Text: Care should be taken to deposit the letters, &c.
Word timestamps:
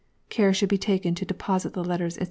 Care 0.29 0.51
should 0.51 0.67
be 0.69 0.79
taken 0.79 1.13
to 1.13 1.25
deposit 1.25 1.73
the 1.73 1.83
letters, 1.83 2.15
&c. 2.15 2.19